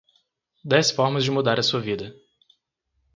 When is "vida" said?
1.79-2.11